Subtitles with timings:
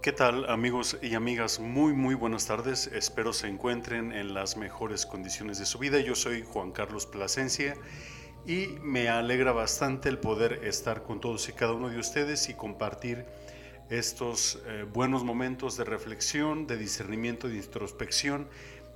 [0.00, 1.58] ¿Qué tal amigos y amigas?
[1.58, 2.86] Muy muy buenas tardes.
[2.86, 5.98] Espero se encuentren en las mejores condiciones de su vida.
[5.98, 7.74] Yo soy Juan Carlos Plasencia
[8.46, 12.54] y me alegra bastante el poder estar con todos y cada uno de ustedes y
[12.54, 13.26] compartir
[13.90, 18.48] estos eh, buenos momentos de reflexión, de discernimiento, de introspección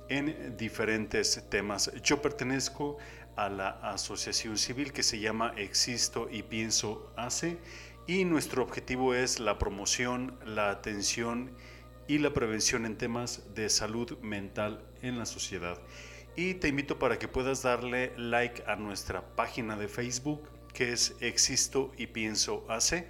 [0.07, 1.91] en diferentes temas.
[2.01, 2.97] Yo pertenezco
[3.35, 7.57] a la asociación civil que se llama Existo y Pienso Hace
[8.07, 11.51] y nuestro objetivo es la promoción, la atención
[12.07, 15.79] y la prevención en temas de salud mental en la sociedad.
[16.35, 21.15] Y te invito para que puedas darle like a nuestra página de Facebook que es
[21.21, 23.07] Existo y Pienso Hace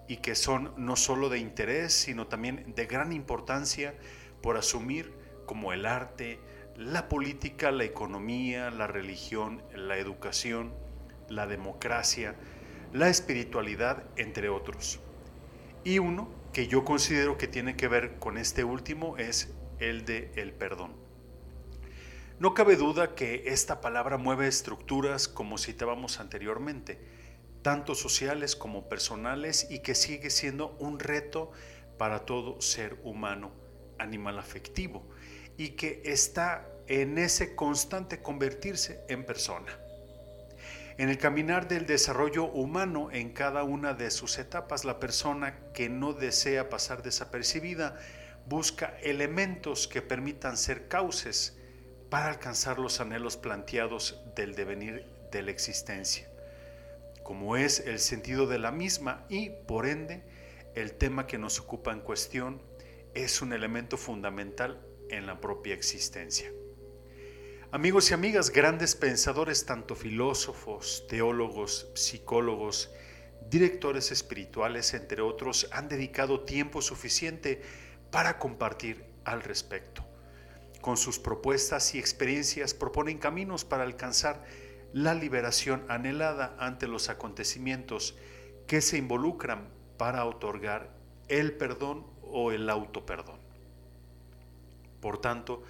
[0.08, 3.94] y que son no solo de interés, sino también de gran importancia
[4.42, 5.12] por asumir
[5.46, 6.38] como el arte,
[6.76, 10.74] la política, la economía, la religión, la educación,
[11.28, 12.34] la democracia,
[12.92, 15.00] la espiritualidad, entre otros.
[15.84, 20.30] Y uno que yo considero que tiene que ver con este último es el de
[20.36, 20.92] el perdón.
[22.38, 26.98] No cabe duda que esta palabra mueve estructuras como citábamos anteriormente,
[27.66, 31.50] tanto sociales como personales, y que sigue siendo un reto
[31.98, 33.50] para todo ser humano,
[33.98, 35.04] animal afectivo,
[35.56, 39.76] y que está en ese constante convertirse en persona.
[40.96, 45.88] En el caminar del desarrollo humano en cada una de sus etapas, la persona que
[45.88, 47.98] no desea pasar desapercibida
[48.46, 51.58] busca elementos que permitan ser cauces
[52.10, 56.25] para alcanzar los anhelos planteados del devenir de la existencia
[57.26, 60.22] como es el sentido de la misma y, por ende,
[60.76, 62.62] el tema que nos ocupa en cuestión
[63.14, 66.52] es un elemento fundamental en la propia existencia.
[67.72, 72.92] Amigos y amigas, grandes pensadores, tanto filósofos, teólogos, psicólogos,
[73.50, 77.60] directores espirituales, entre otros, han dedicado tiempo suficiente
[78.12, 80.06] para compartir al respecto.
[80.80, 84.44] Con sus propuestas y experiencias proponen caminos para alcanzar
[84.96, 88.16] la liberación anhelada ante los acontecimientos
[88.66, 90.88] que se involucran para otorgar
[91.28, 93.38] el perdón o el autoperdón.
[95.02, 95.62] Por tanto,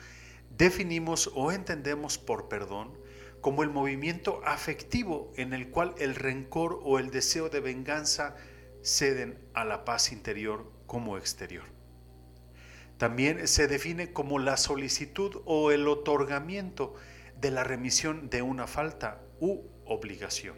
[0.56, 2.96] definimos o entendemos por perdón
[3.40, 8.36] como el movimiento afectivo en el cual el rencor o el deseo de venganza
[8.84, 11.64] ceden a la paz interior como exterior.
[12.96, 16.94] También se define como la solicitud o el otorgamiento
[17.40, 20.56] de la remisión de una falta u obligación.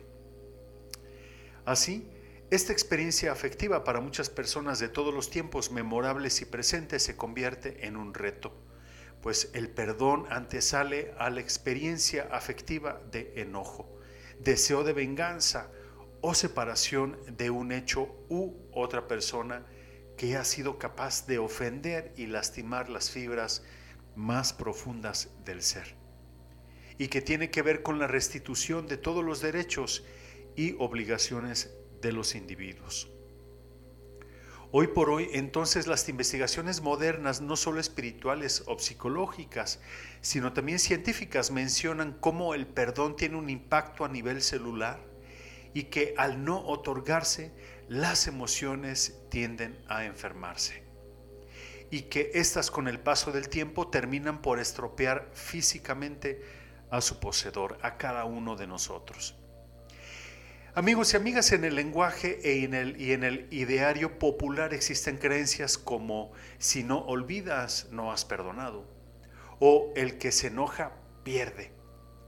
[1.65, 2.11] Así,
[2.51, 7.87] esta experiencia afectiva para muchas personas de todos los tiempos memorables y presentes se convierte
[7.87, 8.55] en un reto,
[9.21, 14.01] pues el perdón antesale a la experiencia afectiva de enojo,
[14.41, 15.71] deseo de venganza
[16.23, 19.67] o separación de un hecho u otra persona
[20.17, 23.63] que ha sido capaz de ofender y lastimar las fibras
[24.17, 25.98] más profundas del ser
[26.99, 30.05] y que tiene que ver con la restitución de todos los derechos
[30.57, 31.71] y obligaciones
[32.03, 33.11] de los individuos.
[34.71, 39.81] Hoy por hoy, entonces, las investigaciones modernas, no solo espirituales o psicológicas,
[40.21, 45.01] sino también científicas, mencionan cómo el perdón tiene un impacto a nivel celular
[45.73, 47.51] y que al no otorgarse,
[47.89, 50.83] las emociones tienden a enfermarse.
[51.91, 56.43] Y que éstas con el paso del tiempo terminan por estropear físicamente
[56.91, 59.37] a su poseedor, a cada uno de nosotros.
[60.75, 66.31] Amigos y amigas, en el lenguaje e y en el ideario popular existen creencias como
[66.59, 68.85] si no olvidas, no has perdonado,
[69.59, 70.93] o el que se enoja,
[71.25, 71.73] pierde,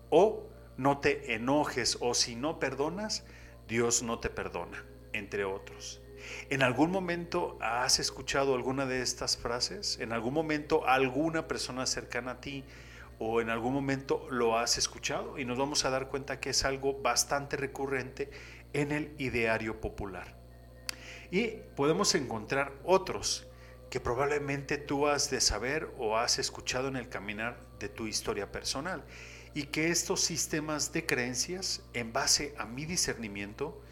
[0.09, 3.25] o no te enojes, o si no perdonas,
[3.69, 6.01] Dios no te perdona, entre otros.
[6.49, 9.99] ¿En algún momento has escuchado alguna de estas frases?
[10.01, 12.65] ¿En algún momento alguna persona cercana a ti
[13.23, 16.65] o en algún momento lo has escuchado y nos vamos a dar cuenta que es
[16.65, 18.31] algo bastante recurrente
[18.73, 20.39] en el ideario popular.
[21.31, 23.47] Y podemos encontrar otros
[23.91, 28.51] que probablemente tú has de saber o has escuchado en el caminar de tu historia
[28.51, 29.05] personal
[29.53, 33.83] y que estos sistemas de creencias en base a mi discernimiento,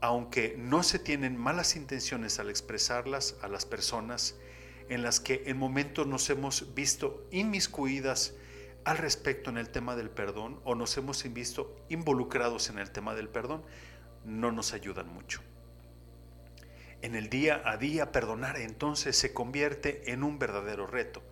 [0.00, 4.34] aunque no se tienen malas intenciones al expresarlas a las personas
[4.88, 8.34] en las que en momentos nos hemos visto inmiscuidas
[8.84, 13.14] al respecto en el tema del perdón o nos hemos visto involucrados en el tema
[13.14, 13.62] del perdón,
[14.24, 15.40] no nos ayudan mucho.
[17.00, 21.22] En el día a día perdonar entonces se convierte en un verdadero reto.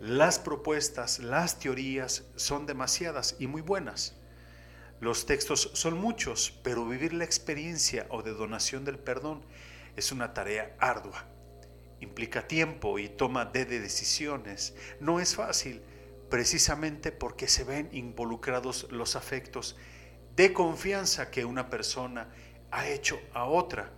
[0.00, 4.16] Las propuestas, las teorías son demasiadas y muy buenas.
[5.00, 9.42] Los textos son muchos, pero vivir la experiencia o de donación del perdón
[9.96, 11.26] es una tarea ardua.
[12.00, 14.74] Implica tiempo y toma de decisiones.
[15.00, 15.82] No es fácil,
[16.28, 19.76] precisamente porque se ven involucrados los afectos
[20.34, 22.30] de confianza que una persona
[22.70, 23.92] ha hecho a otra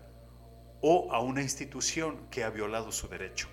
[0.80, 3.48] o a una institución que ha violado su derecho.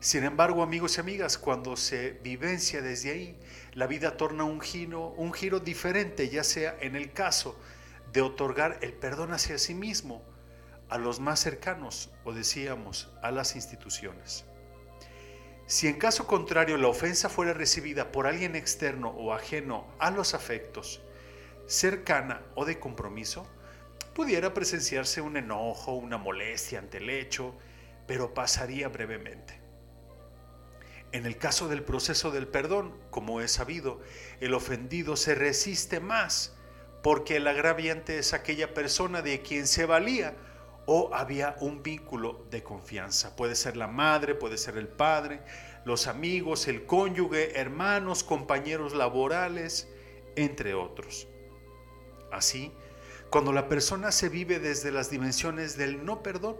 [0.00, 3.40] Sin embargo, amigos y amigas, cuando se vivencia desde ahí,
[3.72, 7.58] la vida torna un giro, un giro diferente, ya sea en el caso
[8.12, 10.22] de otorgar el perdón hacia sí mismo,
[10.88, 14.44] a los más cercanos o decíamos a las instituciones.
[15.66, 20.32] Si en caso contrario la ofensa fuera recibida por alguien externo o ajeno a los
[20.32, 21.00] afectos,
[21.66, 23.48] cercana o de compromiso,
[24.14, 27.52] pudiera presenciarse un enojo, una molestia ante el hecho,
[28.06, 29.60] pero pasaría brevemente.
[31.10, 34.00] En el caso del proceso del perdón, como es sabido,
[34.40, 36.54] el ofendido se resiste más
[37.02, 40.34] porque el agraviante es aquella persona de quien se valía
[40.86, 43.36] o había un vínculo de confianza.
[43.36, 45.42] Puede ser la madre, puede ser el padre,
[45.84, 49.88] los amigos, el cónyuge, hermanos, compañeros laborales,
[50.36, 51.26] entre otros.
[52.32, 52.72] Así,
[53.30, 56.56] cuando la persona se vive desde las dimensiones del no perdón,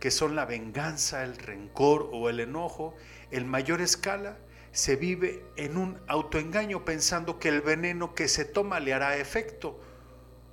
[0.00, 2.94] que son la venganza, el rencor o el enojo,
[3.30, 4.36] en mayor escala,
[4.72, 9.80] se vive en un autoengaño pensando que el veneno que se toma le hará efecto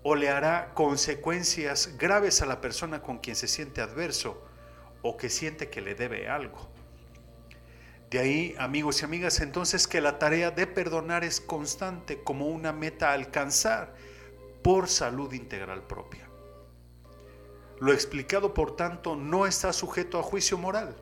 [0.04, 4.44] o le hará consecuencias graves a la persona con quien se siente adverso
[5.02, 6.70] o que siente que le debe algo.
[8.10, 12.74] De ahí, amigos y amigas, entonces que la tarea de perdonar es constante como una
[12.74, 13.94] meta a alcanzar
[14.62, 16.28] por salud integral propia.
[17.80, 20.96] Lo explicado, por tanto, no está sujeto a juicio moral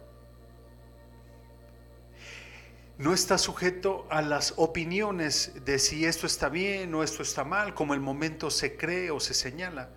[3.00, 7.74] no está sujeto a las opiniones de si esto está bien o esto está mal,
[7.74, 9.90] como el momento se cree o se señala,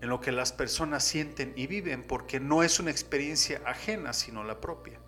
[0.00, 4.42] en lo que las personas sienten y viven, porque no es una experiencia ajena, sino
[4.42, 4.98] la propia.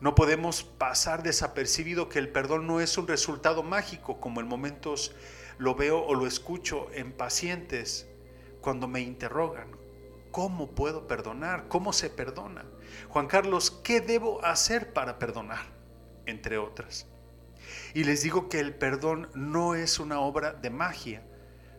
[0.00, 5.14] No podemos pasar desapercibido que el perdón no es un resultado mágico, como en momentos
[5.58, 8.08] lo veo o lo escucho en pacientes
[8.62, 9.68] cuando me interrogan,
[10.30, 11.68] ¿cómo puedo perdonar?
[11.68, 12.64] ¿Cómo se perdona?
[13.10, 15.77] Juan Carlos, ¿qué debo hacer para perdonar?
[16.28, 17.06] Entre otras.
[17.94, 21.22] Y les digo que el perdón no es una obra de magia,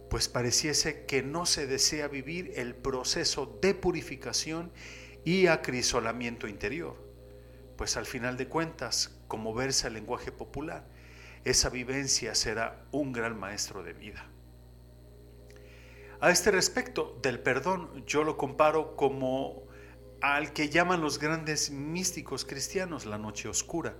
[0.09, 4.71] pues pareciese que no se desea vivir el proceso de purificación
[5.23, 6.95] y acrisolamiento interior,
[7.77, 10.87] pues al final de cuentas, como versa el lenguaje popular,
[11.45, 14.25] esa vivencia será un gran maestro de vida.
[16.21, 19.63] A este respecto del perdón, yo lo comparo como
[20.21, 23.95] al que llaman los grandes místicos cristianos la noche oscura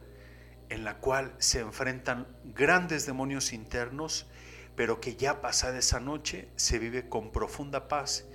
[0.69, 4.27] en la cual se enfrentan grandes demonios internos,
[4.75, 8.25] pero que ya pasada esa noche se vive con profunda paz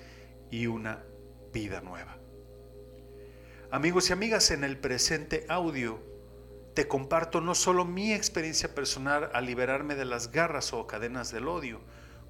[0.51, 1.03] y una
[1.53, 2.19] vida nueva.
[3.71, 6.01] Amigos y amigas, en el presente audio
[6.75, 11.49] te comparto no solo mi experiencia personal al liberarme de las garras o cadenas del
[11.49, 11.81] odio,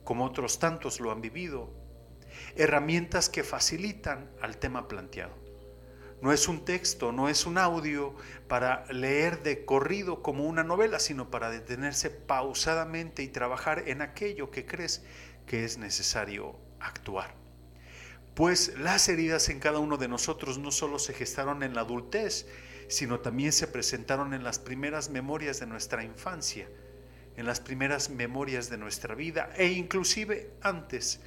[0.05, 1.71] como otros tantos lo han vivido,
[2.57, 5.44] herramientas que facilitan al tema planteado.
[6.25, 8.15] No es un texto, no es un audio
[8.49, 14.51] para leer de corrido como una novela, sino para detenerse pausadamente y trabajar en aquello
[14.51, 15.03] que crees
[15.47, 17.35] que es necesario actuar.
[18.35, 22.47] Pues las heridas en cada uno de nosotros no solo se gestaron en la adultez,
[22.89, 26.67] sino también se presentaron en las primeras memorias de nuestra infancia,
[27.37, 31.21] en las primeras memorias de nuestra vida e inclusive antes,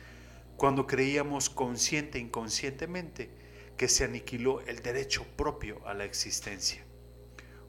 [0.56, 3.46] cuando creíamos consciente e inconscientemente
[3.77, 6.84] que se aniquiló el derecho propio a la existencia,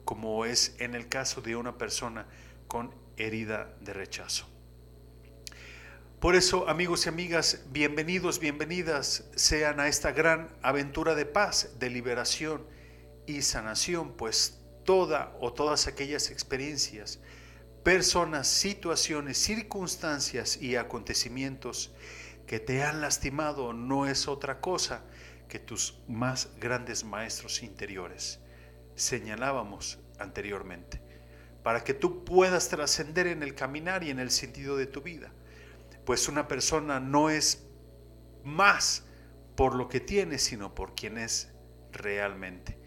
[0.05, 2.27] como es en el caso de una persona
[2.67, 4.47] con herida de rechazo.
[6.19, 11.89] Por eso, amigos y amigas, bienvenidos, bienvenidas sean a esta gran aventura de paz, de
[11.89, 12.65] liberación
[13.25, 17.19] y sanación, pues toda o todas aquellas experiencias,
[17.83, 21.93] personas, situaciones, circunstancias y acontecimientos
[22.47, 25.03] que te han lastimado no es otra cosa
[25.49, 28.39] que tus más grandes maestros interiores.
[28.95, 31.01] Señalábamos anteriormente,
[31.63, 35.33] para que tú puedas trascender en el caminar y en el sentido de tu vida.
[36.05, 37.67] Pues una persona no es
[38.43, 39.03] más
[39.55, 41.51] por lo que tiene, sino por quien es
[41.91, 42.79] realmente.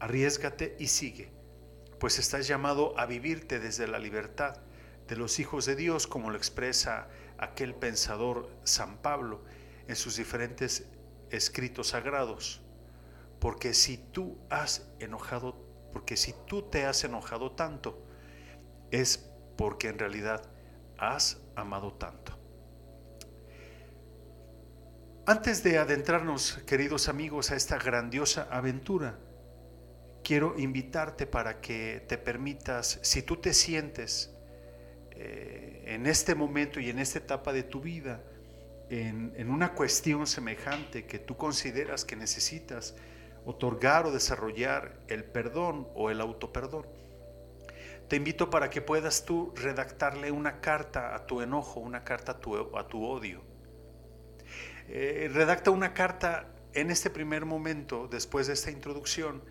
[0.00, 1.30] Arriesgate y sigue,
[2.00, 4.56] pues estás llamado a vivirte desde la libertad
[5.06, 9.44] de los hijos de Dios, como lo expresa aquel pensador San Pablo
[9.86, 10.86] en sus diferentes
[11.30, 12.60] escritos sagrados.
[13.40, 15.56] Porque si tú has enojado,
[15.92, 18.02] porque si tú te has enojado tanto,
[18.90, 20.42] es porque en realidad
[20.98, 22.38] has amado tanto.
[25.26, 29.18] Antes de adentrarnos, queridos amigos, a esta grandiosa aventura,
[30.24, 34.34] quiero invitarte para que te permitas, si tú te sientes
[35.10, 38.22] eh, en este momento y en esta etapa de tu vida,
[38.90, 42.94] en, una cuestión semejante que tú consideras que necesitas
[43.44, 46.86] otorgar o desarrollar el perdón o el autoperdón,
[48.08, 52.40] te invito para que puedas tú redactarle una carta a tu enojo, una carta a
[52.40, 53.42] tu, a tu odio.
[54.88, 59.42] Eh, redacta una carta en este primer momento, después de esta introducción,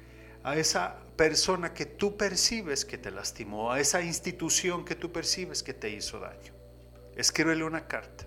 [0.44, 5.62] a esa persona que tú percibes que te lastimó, a esa institución que tú percibes
[5.62, 6.54] que te hizo daño.
[7.16, 8.26] Escríbele una carta.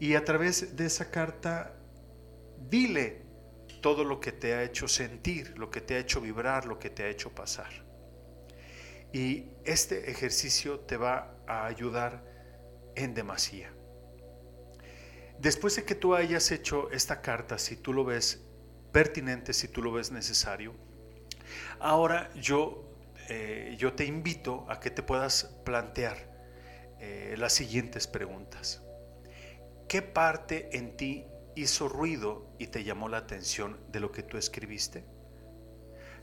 [0.00, 1.74] Y a través de esa carta,
[2.68, 3.22] dile
[3.80, 6.90] todo lo que te ha hecho sentir, lo que te ha hecho vibrar, lo que
[6.90, 7.84] te ha hecho pasar.
[9.12, 12.24] Y este ejercicio te va a ayudar
[12.96, 13.72] en demasía.
[15.38, 18.42] Después de que tú hayas hecho esta carta, si tú lo ves
[18.92, 20.74] pertinente, si tú lo ves necesario,
[21.80, 22.84] Ahora yo,
[23.28, 26.16] eh, yo te invito a que te puedas plantear
[27.00, 28.82] eh, las siguientes preguntas.
[29.88, 34.36] ¿Qué parte en ti hizo ruido y te llamó la atención de lo que tú
[34.38, 35.04] escribiste?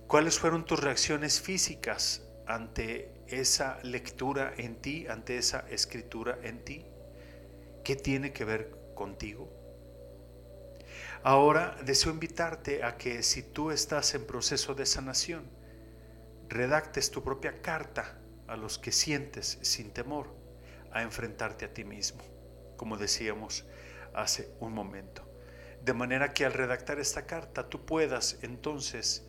[0.07, 6.85] ¿Cuáles fueron tus reacciones físicas ante esa lectura en ti, ante esa escritura en ti?
[7.83, 9.49] ¿Qué tiene que ver contigo?
[11.23, 15.49] Ahora deseo invitarte a que si tú estás en proceso de sanación,
[16.49, 20.35] redactes tu propia carta a los que sientes sin temor
[20.91, 22.21] a enfrentarte a ti mismo,
[22.81, 23.63] como decíamos
[24.11, 25.23] hace un momento.
[25.85, 29.23] De manera que al redactar esta carta tú puedas entonces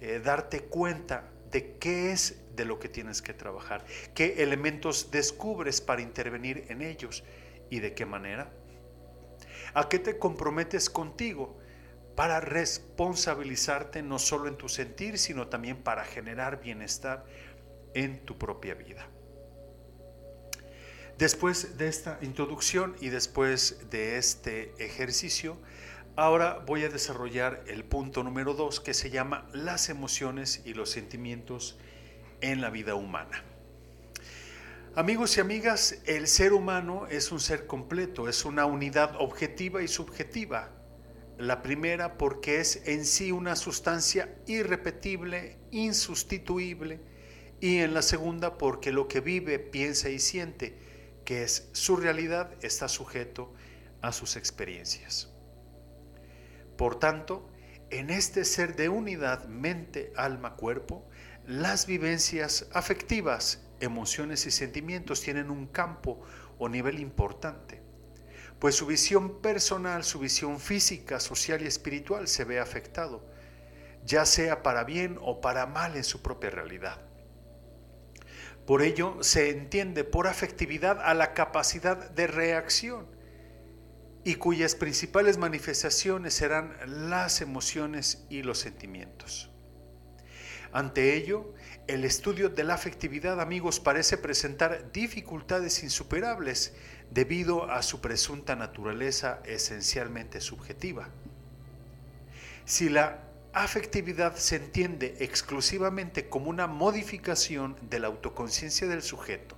[0.00, 5.80] eh, darte cuenta de qué es de lo que tienes que trabajar, qué elementos descubres
[5.80, 7.24] para intervenir en ellos
[7.70, 8.52] y de qué manera.
[9.74, 11.58] ¿A qué te comprometes contigo?
[12.14, 17.26] Para responsabilizarte no solo en tu sentir, sino también para generar bienestar
[17.94, 19.08] en tu propia vida.
[21.22, 25.56] Después de esta introducción y después de este ejercicio,
[26.16, 30.90] ahora voy a desarrollar el punto número dos que se llama las emociones y los
[30.90, 31.78] sentimientos
[32.40, 33.44] en la vida humana.
[34.96, 39.86] Amigos y amigas, el ser humano es un ser completo, es una unidad objetiva y
[39.86, 40.72] subjetiva.
[41.38, 46.98] La primera porque es en sí una sustancia irrepetible, insustituible,
[47.60, 50.81] y en la segunda porque lo que vive, piensa y siente,
[51.24, 53.52] que es su realidad, está sujeto
[54.00, 55.30] a sus experiencias.
[56.76, 57.48] Por tanto,
[57.90, 61.06] en este ser de unidad mente, alma, cuerpo,
[61.46, 66.22] las vivencias afectivas emociones y sentimientos tienen un campo
[66.58, 67.82] o nivel importante,
[68.58, 73.26] pues su visión personal, su visión física, social y espiritual se ve afectado,
[74.04, 77.11] ya sea para bien o para mal en su propia realidad.
[78.72, 83.06] Por ello se entiende por afectividad a la capacidad de reacción
[84.24, 89.50] y cuyas principales manifestaciones serán las emociones y los sentimientos.
[90.72, 91.52] Ante ello,
[91.86, 96.72] el estudio de la afectividad, amigos, parece presentar dificultades insuperables
[97.10, 101.10] debido a su presunta naturaleza esencialmente subjetiva.
[102.64, 109.56] Si la afectividad se entiende exclusivamente como una modificación de la autoconciencia del sujeto,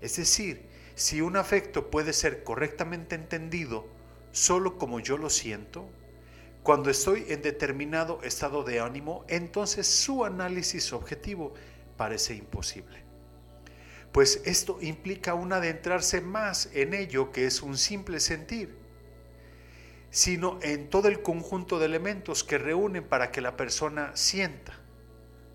[0.00, 3.86] es decir, si un afecto puede ser correctamente entendido
[4.32, 5.88] solo como yo lo siento,
[6.62, 11.54] cuando estoy en determinado estado de ánimo, entonces su análisis objetivo
[11.96, 13.04] parece imposible.
[14.12, 18.85] Pues esto implica un adentrarse más en ello que es un simple sentir,
[20.16, 24.72] sino en todo el conjunto de elementos que reúnen para que la persona sienta.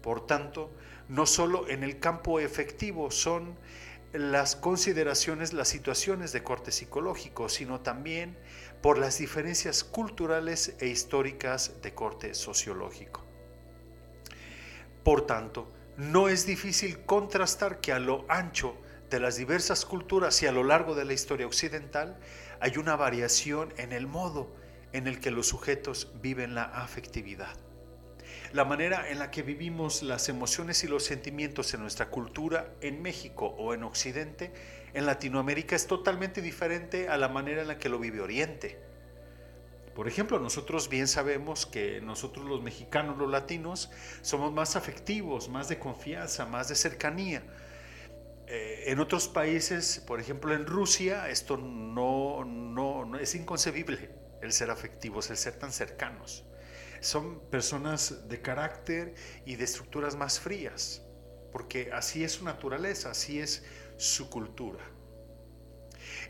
[0.03, 0.71] Por tanto,
[1.09, 3.55] no solo en el campo efectivo son
[4.13, 8.37] las consideraciones, las situaciones de corte psicológico, sino también
[8.83, 13.25] por las diferencias culturales e históricas de corte sociológico.
[15.03, 18.75] Por tanto, no es difícil contrastar que a lo ancho
[19.11, 22.17] de las diversas culturas y a lo largo de la historia occidental
[22.61, 24.55] hay una variación en el modo
[24.93, 27.53] en el que los sujetos viven la afectividad.
[28.53, 33.01] La manera en la que vivimos las emociones y los sentimientos en nuestra cultura en
[33.01, 34.53] México o en Occidente,
[34.93, 38.79] en Latinoamérica, es totalmente diferente a la manera en la que lo vive Oriente.
[39.93, 43.91] Por ejemplo, nosotros bien sabemos que nosotros los mexicanos, los latinos,
[44.21, 47.43] somos más afectivos, más de confianza, más de cercanía.
[48.53, 54.09] Eh, en otros países, por ejemplo en Rusia, esto no, no, no es inconcebible,
[54.41, 56.45] el ser afectivos, el ser tan cercanos
[57.01, 61.01] son personas de carácter y de estructuras más frías,
[61.51, 63.63] porque así es su naturaleza, así es
[63.97, 64.79] su cultura.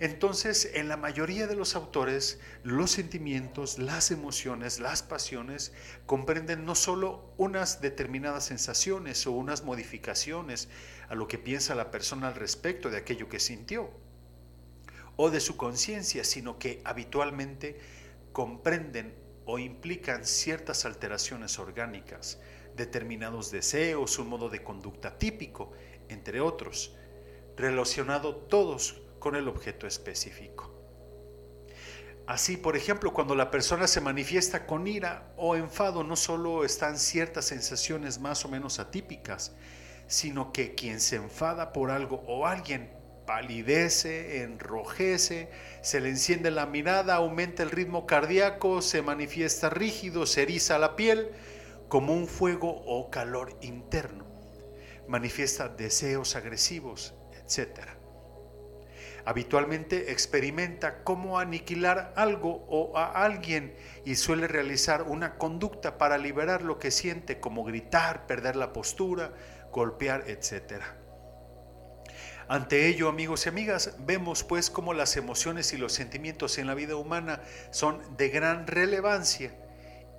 [0.01, 5.73] Entonces, en la mayoría de los autores, los sentimientos, las emociones, las pasiones
[6.07, 10.69] comprenden no solo unas determinadas sensaciones o unas modificaciones
[11.07, 13.91] a lo que piensa la persona al respecto de aquello que sintió
[15.17, 17.79] o de su conciencia, sino que habitualmente
[18.31, 19.13] comprenden
[19.45, 22.39] o implican ciertas alteraciones orgánicas,
[22.75, 25.73] determinados deseos, un modo de conducta típico,
[26.09, 26.95] entre otros,
[27.55, 30.81] relacionado todos con el objeto específico.
[32.27, 36.97] Así, por ejemplo, cuando la persona se manifiesta con ira o enfado, no solo están
[36.97, 39.53] ciertas sensaciones más o menos atípicas,
[40.07, 42.91] sino que quien se enfada por algo o alguien
[43.25, 45.49] palidece, enrojece,
[45.81, 50.95] se le enciende la mirada, aumenta el ritmo cardíaco, se manifiesta rígido, se eriza la
[50.95, 51.31] piel
[51.87, 54.25] como un fuego o calor interno,
[55.07, 58.00] manifiesta deseos agresivos, etc.
[59.25, 66.63] Habitualmente experimenta cómo aniquilar algo o a alguien y suele realizar una conducta para liberar
[66.63, 69.33] lo que siente como gritar, perder la postura,
[69.71, 70.97] golpear, etcétera.
[72.47, 76.73] Ante ello, amigos y amigas, vemos pues cómo las emociones y los sentimientos en la
[76.73, 79.53] vida humana son de gran relevancia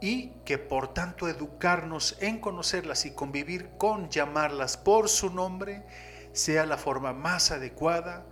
[0.01, 5.85] y que por tanto educarnos en conocerlas y convivir con llamarlas por su nombre
[6.33, 8.25] sea la forma más adecuada,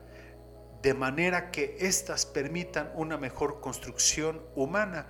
[0.83, 5.07] de manera que éstas permitan una mejor construcción humana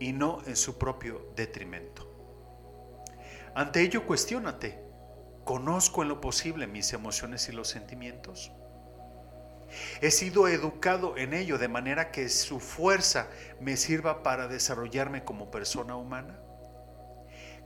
[0.00, 2.10] y no en su propio detrimento.
[3.54, 4.84] Ante ello, cuestiónate,
[5.44, 8.50] ¿Conozco en lo posible mis emociones y los sentimientos?
[10.00, 13.28] He sido educado en ello de manera que su fuerza
[13.60, 16.40] me sirva para desarrollarme como persona humana.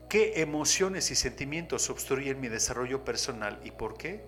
[0.09, 4.27] ¿Qué emociones y sentimientos obstruyen mi desarrollo personal y por qué?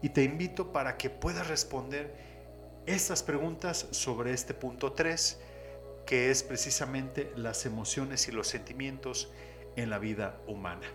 [0.00, 2.31] Y te invito para que puedas responder
[2.86, 5.38] estas preguntas sobre este punto 3,
[6.06, 9.30] que es precisamente las emociones y los sentimientos
[9.76, 10.86] en la vida humana.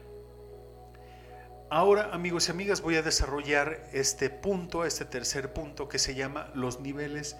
[1.69, 6.49] Ahora, amigos y amigas, voy a desarrollar este punto, este tercer punto que se llama
[6.55, 7.35] los niveles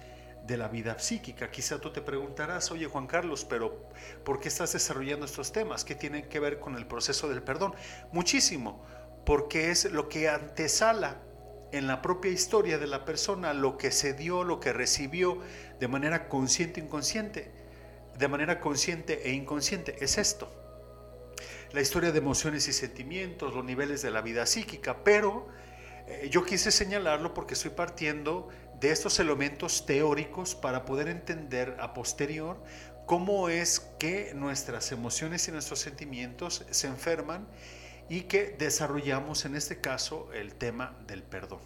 [0.45, 1.51] de la vida psíquica.
[1.51, 3.89] Quizá tú te preguntarás, oye Juan Carlos, pero
[4.23, 5.85] ¿por qué estás desarrollando estos temas?
[5.85, 7.73] ¿Qué tienen que ver con el proceso del perdón?
[8.11, 8.83] Muchísimo,
[9.25, 11.21] porque es lo que antesala
[11.71, 15.39] en la propia historia de la persona, lo que se dio, lo que recibió
[15.79, 17.51] de manera consciente e inconsciente,
[18.17, 20.51] de manera consciente e inconsciente, es esto.
[21.73, 25.47] La historia de emociones y sentimientos, los niveles de la vida psíquica, pero
[26.07, 28.47] eh, yo quise señalarlo porque estoy partiendo
[28.79, 32.63] de estos elementos teóricos para poder entender a posterior
[33.05, 37.47] cómo es que nuestras emociones y nuestros sentimientos se enferman
[38.09, 41.61] y que desarrollamos en este caso el tema del perdón.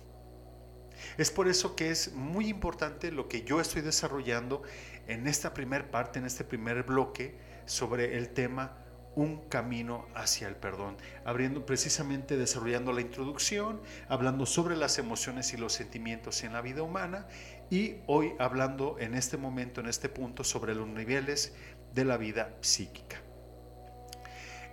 [1.18, 4.62] Es por eso que es muy importante lo que yo estoy desarrollando
[5.08, 8.78] en esta primera parte, en este primer bloque, sobre el tema
[9.16, 15.58] un camino hacia el perdón, abriendo precisamente desarrollando la introducción, hablando sobre las emociones y
[15.58, 17.28] los sentimientos en la vida humana
[17.70, 21.54] y hoy hablando en este momento, en este punto, sobre los niveles
[21.94, 23.22] de la vida psíquica.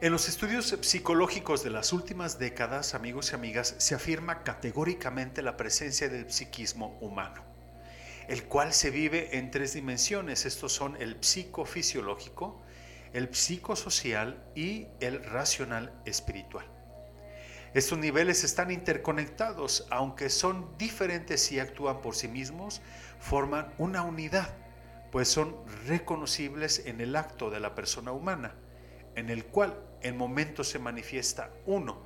[0.00, 5.56] En los estudios psicológicos de las últimas décadas, amigos y amigas, se afirma categóricamente la
[5.56, 7.42] presencia del psiquismo humano,
[8.28, 10.46] el cual se vive en tres dimensiones.
[10.46, 12.62] Estos son el psicofisiológico,
[13.12, 16.66] el psicosocial y el racional espiritual.
[17.74, 22.82] Estos niveles están interconectados, aunque son diferentes y actúan por sí mismos,
[23.18, 24.54] forman una unidad,
[25.10, 25.56] pues son
[25.88, 28.54] reconocibles en el acto de la persona humana,
[29.16, 31.98] en el cual en momentos se manifiesta uno,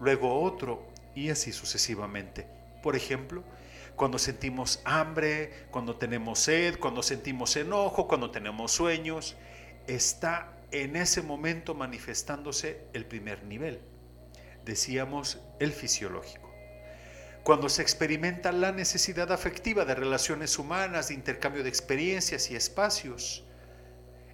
[0.00, 2.46] luego otro y así sucesivamente.
[2.82, 3.42] Por ejemplo,
[3.96, 9.36] cuando sentimos hambre, cuando tenemos sed, cuando sentimos enojo, cuando tenemos sueños,
[9.86, 13.80] está en ese momento manifestándose el primer nivel.
[14.64, 16.52] Decíamos el fisiológico.
[17.42, 23.44] Cuando se experimenta la necesidad afectiva de relaciones humanas, de intercambio de experiencias y espacios,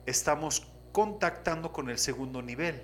[0.07, 2.83] estamos contactando con el segundo nivel.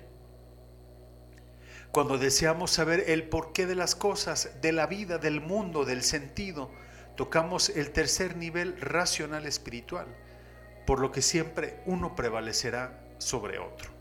[1.91, 6.71] Cuando deseamos saber el porqué de las cosas, de la vida, del mundo, del sentido,
[7.15, 10.07] tocamos el tercer nivel racional espiritual
[10.89, 13.91] por lo que siempre uno prevalecerá sobre otro.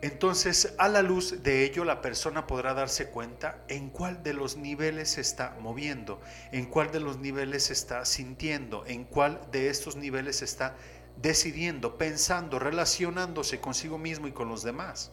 [0.00, 4.56] Entonces, a la luz de ello, la persona podrá darse cuenta en cuál de los
[4.56, 6.20] niveles se está moviendo,
[6.52, 10.76] en cuál de los niveles se está sintiendo, en cuál de estos niveles se está
[11.20, 15.10] decidiendo, pensando, relacionándose consigo mismo y con los demás.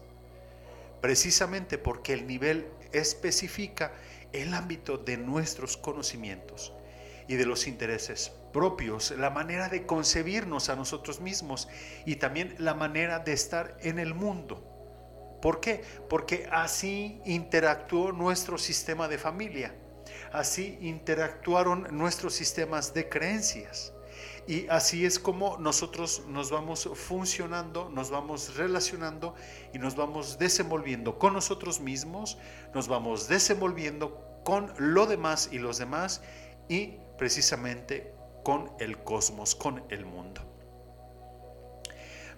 [1.01, 3.91] Precisamente porque el nivel especifica
[4.33, 6.73] el ámbito de nuestros conocimientos
[7.27, 11.67] y de los intereses propios, la manera de concebirnos a nosotros mismos
[12.05, 14.63] y también la manera de estar en el mundo.
[15.41, 15.83] ¿Por qué?
[16.09, 19.75] Porque así interactuó nuestro sistema de familia,
[20.31, 23.93] así interactuaron nuestros sistemas de creencias.
[24.47, 29.35] Y así es como nosotros nos vamos funcionando, nos vamos relacionando
[29.73, 32.37] y nos vamos desenvolviendo con nosotros mismos,
[32.73, 36.21] nos vamos desenvolviendo con lo demás y los demás
[36.69, 40.41] y precisamente con el cosmos, con el mundo.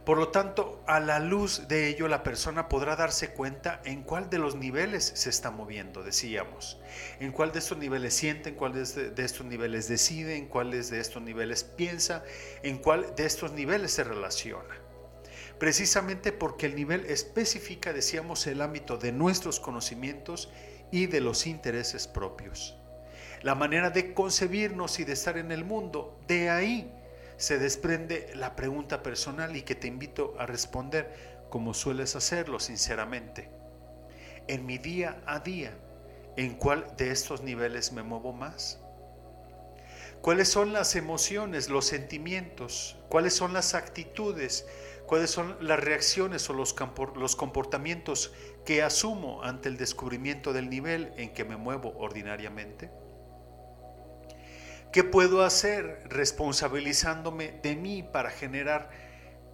[0.06, 4.30] Por lo tanto, a la luz de ello la persona podrá darse cuenta en cuál
[4.30, 6.80] de los niveles se está moviendo, decíamos,
[7.20, 11.00] en cuál de estos niveles siente, en cuál de estos niveles decide, en cuáles de
[11.00, 12.24] estos niveles piensa,
[12.64, 14.76] en cuál de estos niveles se relaciona.
[15.60, 20.50] Precisamente porque el nivel especifica, decíamos, el ámbito de nuestros conocimientos
[20.92, 22.80] y de los intereses propios
[23.42, 26.20] la manera de concebirnos y de estar en el mundo.
[26.28, 26.92] De ahí
[27.40, 33.50] se desprende la pregunta personal y que te invito a responder como sueles hacerlo sinceramente.
[34.50, 35.74] En mi día a día,
[36.36, 38.82] ¿en cuál de estos niveles me muevo más?
[40.22, 42.98] ¿Cuáles son las emociones, los sentimientos?
[43.08, 44.68] ¿Cuáles son las actitudes?
[45.06, 46.74] ¿Cuáles son las reacciones o los,
[47.36, 48.34] comportamientos
[48.66, 52.92] que asumo ante el descubrimiento del nivel en que me muevo ordinariamente?
[54.92, 58.90] ¿Qué puedo hacer responsabilizándome de mí para generar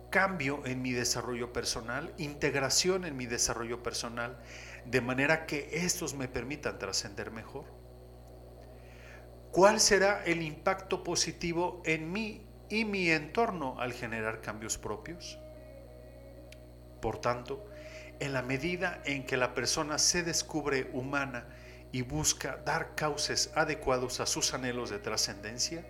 [0.10, 4.38] cambio en mi desarrollo personal, integración en mi desarrollo personal,
[4.86, 7.66] de manera que estos me permitan trascender mejor?
[9.52, 15.38] ¿Cuál será el impacto positivo en mí y mi entorno al generar cambios propios?
[17.02, 17.66] Por tanto,
[18.22, 21.46] en la medida en que la persona se descubre humana,
[21.96, 25.86] y busca dar cauces adecuados a sus anhelos de trascendencia,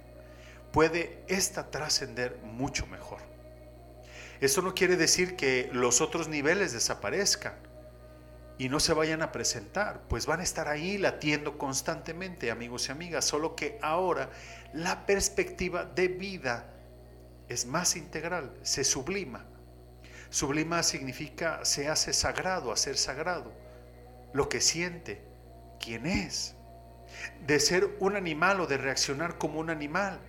[0.71, 3.21] puede ésta trascender mucho mejor.
[4.39, 7.55] Esto no quiere decir que los otros niveles desaparezcan
[8.59, 12.91] y no se vayan a presentar, pues van a estar ahí latiendo constantemente, amigos y
[12.91, 14.29] amigas, solo que ahora
[14.73, 16.71] la perspectiva de vida
[17.49, 19.43] es más integral, se sublima.
[20.29, 23.51] Sublima significa se hace sagrado, hacer sagrado,
[24.33, 25.33] lo que siente,
[25.85, 26.55] quién es,
[27.45, 30.19] de ser un animal o de reaccionar como un animal.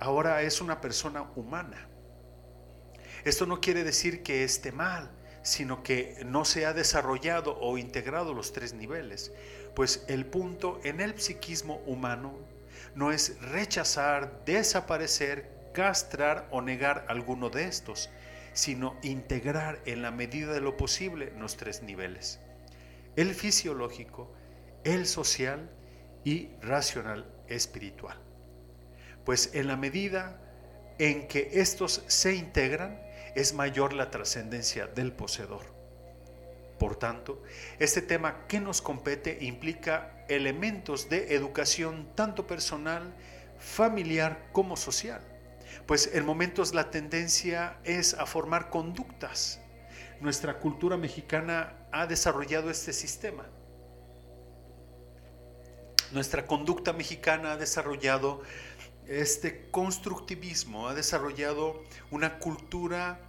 [0.00, 1.88] Ahora es una persona humana.
[3.24, 5.10] Esto no quiere decir que esté mal,
[5.42, 9.30] sino que no se ha desarrollado o integrado los tres niveles.
[9.74, 12.38] Pues el punto en el psiquismo humano
[12.94, 18.08] no es rechazar, desaparecer, castrar o negar alguno de estos,
[18.54, 22.40] sino integrar en la medida de lo posible los tres niveles
[23.16, 24.32] el fisiológico,
[24.84, 25.70] el social
[26.24, 28.18] y racional espiritual.
[29.24, 30.40] Pues en la medida
[30.98, 33.00] en que estos se integran,
[33.34, 35.64] es mayor la trascendencia del poseedor.
[36.78, 37.42] Por tanto,
[37.78, 43.14] este tema que nos compete implica elementos de educación tanto personal,
[43.58, 45.20] familiar como social.
[45.86, 49.60] Pues en momentos la tendencia es a formar conductas.
[50.20, 53.46] Nuestra cultura mexicana ha desarrollado este sistema.
[56.12, 58.42] Nuestra conducta mexicana ha desarrollado
[59.06, 63.20] este constructivismo, ha desarrollado una cultura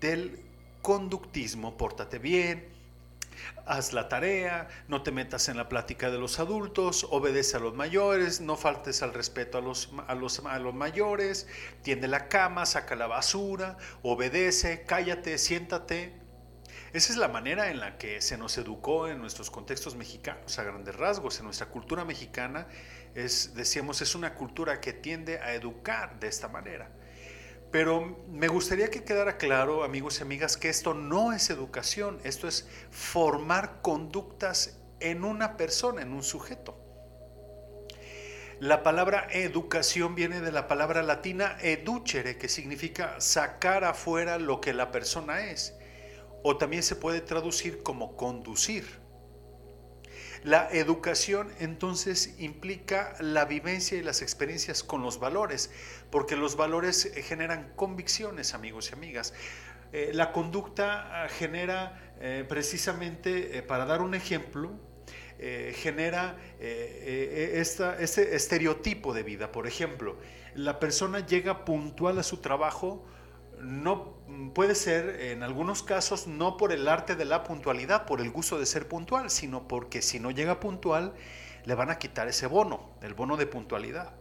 [0.00, 0.40] del
[0.82, 2.68] conductismo, pórtate bien,
[3.66, 7.74] haz la tarea, no te metas en la plática de los adultos, obedece a los
[7.74, 11.48] mayores, no faltes al respeto a los, a los, a los mayores,
[11.82, 16.19] tiende la cama, saca la basura, obedece, cállate, siéntate.
[16.92, 20.64] Esa es la manera en la que se nos educó en nuestros contextos mexicanos, a
[20.64, 22.66] grandes rasgos, en nuestra cultura mexicana,
[23.14, 26.90] es, decíamos, es una cultura que tiende a educar de esta manera.
[27.70, 32.48] Pero me gustaría que quedara claro, amigos y amigas, que esto no es educación, esto
[32.48, 36.76] es formar conductas en una persona, en un sujeto.
[38.58, 44.74] La palabra educación viene de la palabra latina educere, que significa sacar afuera lo que
[44.74, 45.79] la persona es,
[46.42, 49.00] o también se puede traducir como conducir.
[50.42, 55.70] La educación entonces implica la vivencia y las experiencias con los valores,
[56.10, 59.34] porque los valores generan convicciones, amigos y amigas.
[59.92, 64.72] Eh, la conducta ah, genera eh, precisamente, eh, para dar un ejemplo,
[65.72, 69.50] genera este estereotipo de vida.
[69.50, 70.18] Por ejemplo,
[70.54, 73.06] la persona llega puntual a su trabajo,
[73.60, 74.18] no
[74.54, 78.58] puede ser en algunos casos no por el arte de la puntualidad, por el gusto
[78.58, 81.14] de ser puntual, sino porque si no llega puntual
[81.64, 84.12] le van a quitar ese bono, el bono de puntualidad.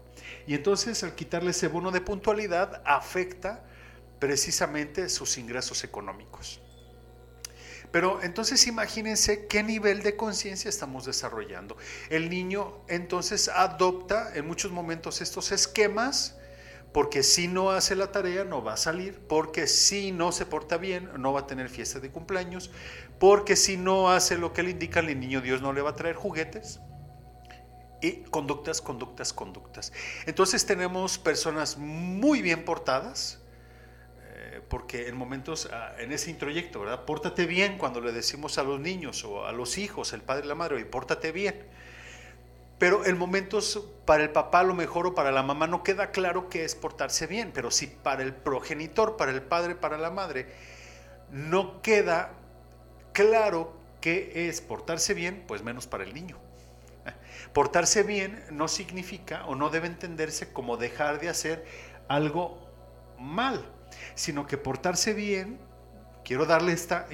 [0.45, 3.63] Y entonces al quitarle ese bono de puntualidad afecta
[4.19, 6.62] precisamente sus ingresos económicos.
[7.91, 11.75] Pero entonces imagínense qué nivel de conciencia estamos desarrollando.
[12.10, 16.38] El niño entonces adopta en muchos momentos estos esquemas
[16.93, 20.78] porque si no hace la tarea no va a salir, porque si no se porta
[20.78, 22.71] bien no va a tener fiesta de cumpleaños,
[23.19, 25.95] porque si no hace lo que le indica el niño Dios no le va a
[25.95, 26.80] traer juguetes.
[28.02, 29.91] Y conductas, conductas, conductas.
[30.25, 33.41] Entonces tenemos personas muy bien portadas,
[34.23, 37.04] eh, porque en momentos, ah, en ese introyecto, ¿verdad?
[37.04, 40.47] Pórtate bien cuando le decimos a los niños o a los hijos, el padre y
[40.47, 41.67] la madre, y pórtate bien
[42.80, 46.12] pero en momentos para el papá a lo mejor o para la mamá no queda
[46.12, 50.10] claro qué es portarse bien, pero si para el progenitor, para el padre, para la
[50.10, 50.48] madre,
[51.30, 52.32] no queda
[53.12, 56.38] claro qué es portarse bien, pues menos para el niño.
[57.54, 61.65] Portarse bien no significa o no debe entenderse como dejar de hacer
[62.08, 62.65] algo
[63.20, 63.65] mal,
[64.15, 65.60] sino que portarse bien,
[66.24, 67.08] quiero darle esta,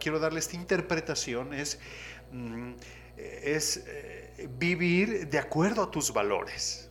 [0.00, 1.78] quiero darle esta interpretación, es,
[2.32, 2.72] mm,
[3.16, 4.11] es eh,
[4.58, 6.90] vivir de acuerdo a tus valores.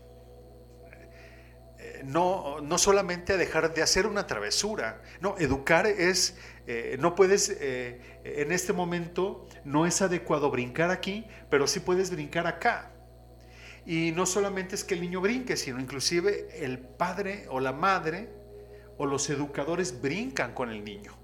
[1.78, 5.02] Eh, no, no solamente a dejar de hacer una travesura.
[5.20, 6.38] No, educar es,
[6.68, 12.12] eh, no puedes, eh, en este momento no es adecuado brincar aquí, pero sí puedes
[12.12, 12.92] brincar acá.
[13.86, 18.30] Y no solamente es que el niño brinque, sino inclusive el padre o la madre
[18.98, 21.21] o los educadores brincan con el niño.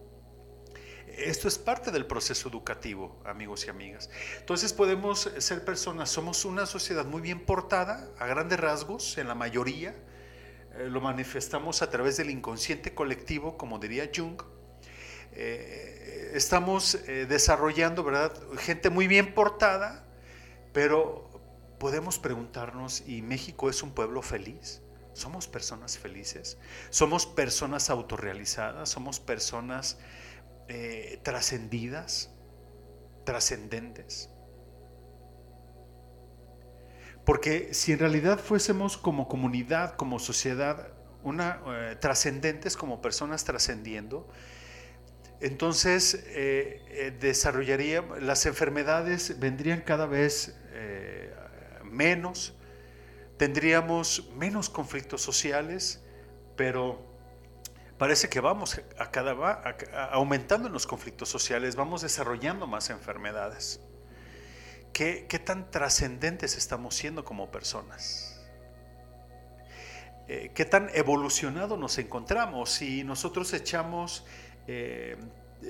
[1.18, 4.08] Esto es parte del proceso educativo, amigos y amigas.
[4.38, 9.34] Entonces podemos ser personas, somos una sociedad muy bien portada, a grandes rasgos, en la
[9.34, 9.96] mayoría.
[10.76, 14.40] Eh, lo manifestamos a través del inconsciente colectivo, como diría Jung.
[15.32, 18.32] Eh, estamos eh, desarrollando, ¿verdad?
[18.60, 20.06] Gente muy bien portada,
[20.72, 21.28] pero
[21.80, 24.84] podemos preguntarnos, ¿y México es un pueblo feliz?
[25.14, 26.60] ¿Somos personas felices?
[26.92, 28.88] ¿Somos personas autorrealizadas?
[28.88, 29.98] ¿Somos personas
[30.70, 32.30] eh, trascendidas,
[33.24, 34.30] trascendentes.
[37.26, 40.90] Porque si en realidad fuésemos como comunidad, como sociedad,
[41.24, 44.30] una, eh, trascendentes, como personas trascendiendo,
[45.40, 50.56] entonces eh, desarrollaría, las enfermedades vendrían cada vez
[51.84, 52.56] menos,
[53.38, 56.04] tendríamos menos conflictos sociales,
[56.56, 57.07] pero
[57.98, 59.32] parece que vamos a cada,
[60.12, 63.80] aumentando en los conflictos sociales, vamos desarrollando más enfermedades.
[64.94, 68.42] ¿Qué, tan trascendentes estamos siendo como personas?
[70.28, 72.72] Eh, ¿Qué tan evolucionado nos encontramos?
[72.72, 74.26] Si nosotros echamos
[74.68, 75.18] eh,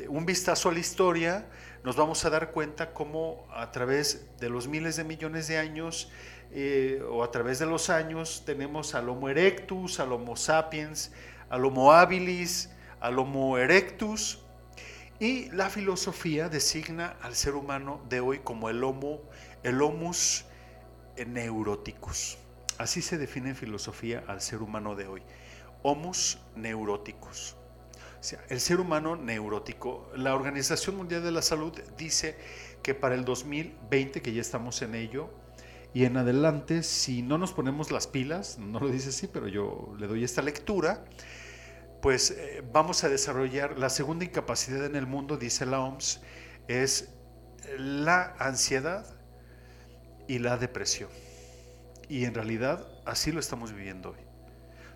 [0.08, 1.46] un vistazo a la historia,
[1.84, 6.10] nos vamos a dar cuenta cómo a través de los miles de millones de años
[6.52, 11.12] eh, o a través de los años tenemos al Homo erectus, al Homo sapiens,
[11.50, 14.40] al Homo habilis, al Homo erectus,
[15.20, 19.22] y la filosofía designa al ser humano de hoy como el Homo,
[19.64, 20.46] el Homus
[21.26, 22.38] neuroticus.
[22.78, 25.24] Así se define en filosofía al ser humano de hoy.
[25.82, 27.56] Homus neuroticus.
[28.20, 30.12] O sea, el ser humano neurótico.
[30.16, 32.38] La Organización Mundial de la Salud dice
[32.84, 35.30] que para el 2020, que ya estamos en ello,
[35.94, 39.96] y en adelante, si no nos ponemos las pilas, no lo dice así, pero yo
[39.98, 41.06] le doy esta lectura,
[42.02, 46.22] pues eh, vamos a desarrollar la segunda incapacidad en el mundo, dice la OMS,
[46.68, 47.10] es
[47.78, 49.06] la ansiedad
[50.28, 51.10] y la depresión.
[52.10, 54.20] Y en realidad así lo estamos viviendo hoy.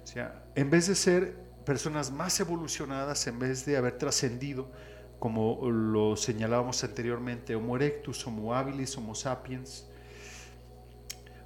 [0.04, 1.36] O sea, en vez de ser
[1.66, 4.72] personas más evolucionadas, en vez de haber trascendido,
[5.20, 9.88] como lo señalábamos anteriormente, Homo erectus, Homo habilis, Homo sapiens,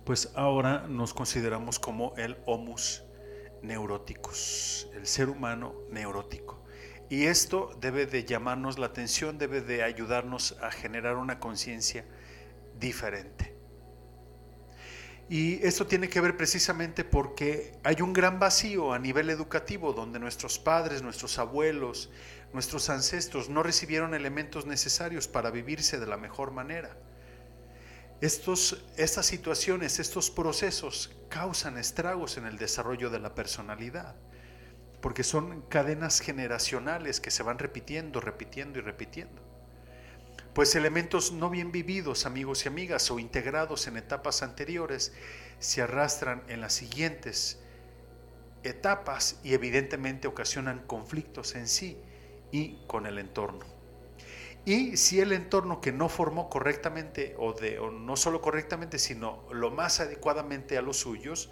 [0.05, 3.04] pues ahora nos consideramos como el Homus
[3.65, 6.63] neuróticos, el ser humano neurótico.
[7.09, 12.05] Y esto debe de llamarnos la atención, debe de ayudarnos a generar una conciencia
[12.79, 13.55] diferente.
[15.27, 20.19] Y esto tiene que ver precisamente porque hay un gran vacío a nivel educativo donde
[20.19, 22.11] nuestros padres, nuestros abuelos,
[22.53, 26.95] nuestros ancestros no recibieron elementos necesarios para vivirse de la mejor manera.
[28.21, 34.15] Estos, estas situaciones, estos procesos causan estragos en el desarrollo de la personalidad,
[35.01, 39.41] porque son cadenas generacionales que se van repitiendo, repitiendo y repitiendo.
[40.53, 45.11] Pues elementos no bien vividos, amigos y amigas, o integrados en etapas anteriores,
[45.59, 47.59] se arrastran en las siguientes
[48.63, 51.97] etapas y evidentemente ocasionan conflictos en sí
[52.51, 53.74] y con el entorno.
[54.65, 59.69] Y si el entorno que no formó correctamente, o, de, no solo correctamente, sino lo
[59.69, 61.51] más adecuadamente a los suyos,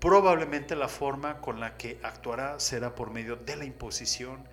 [0.00, 4.48] probablemente la forma con la que actuará será por medio de la imposición,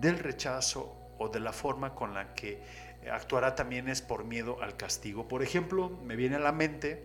[0.00, 2.62] del rechazo o de la forma con la que
[3.10, 5.26] actuará también es por miedo al castigo.
[5.26, 7.02] Por ejemplo, me viene a la mente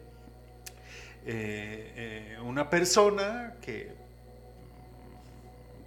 [1.26, 3.94] eh, eh, una persona que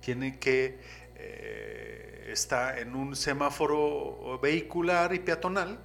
[0.00, 0.78] tiene que
[1.16, 1.97] eh,
[2.32, 5.78] está en un semáforo vehicular y peatonal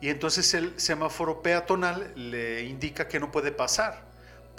[0.00, 4.08] y entonces el semáforo peatonal le indica que no puede pasar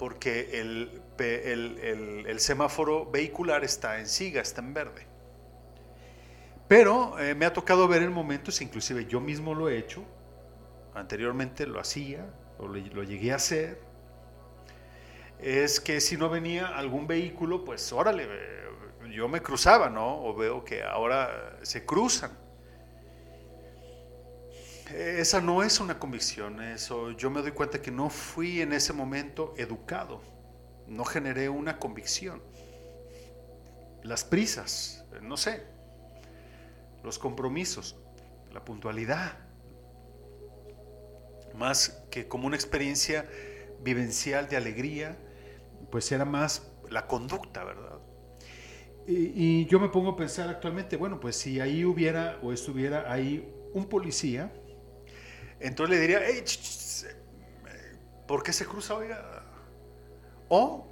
[0.00, 5.06] porque el, el, semáforo vehicular está en siga, está en verde.
[6.68, 10.02] Pero eh, me ha tocado ver en momentos, inclusive yo mismo lo he hecho,
[10.94, 12.24] anteriormente lo hacía,
[12.56, 13.78] o lo llegué a hacer,
[15.38, 18.26] es que si no venía algún vehículo, pues órale,
[19.10, 20.24] yo me cruzaba, ¿no?
[20.24, 22.36] O veo que ahora se cruzan.
[24.94, 28.92] Esa no es una convicción, eso yo me doy cuenta que no fui en ese
[28.92, 30.20] momento educado,
[30.88, 32.42] no generé una convicción.
[34.02, 35.62] Las prisas, no sé,
[37.04, 38.00] los compromisos,
[38.52, 39.38] la puntualidad,
[41.54, 43.28] más que como una experiencia
[43.80, 45.16] vivencial de alegría,
[45.92, 48.00] pues era más la conducta, ¿verdad?
[49.06, 53.52] Y, yo me pongo a pensar actualmente, bueno, pues si ahí hubiera o estuviera ahí
[53.72, 54.52] un policía,
[55.58, 56.44] entonces le diría, hey,
[58.26, 59.44] ¿por qué se cruza, oiga?
[60.48, 60.86] O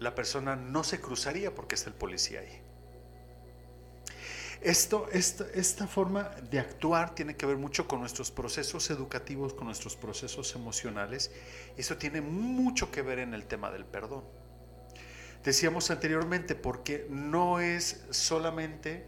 [0.00, 2.62] la persona no se cruzaría porque está el policía ahí.
[4.60, 9.66] Esto, esta, esta forma de actuar tiene que ver mucho con nuestros procesos educativos, con
[9.66, 11.30] nuestros procesos emocionales.
[11.76, 14.24] Eso tiene mucho que ver en el tema del perdón
[15.46, 19.06] decíamos anteriormente, porque no es solamente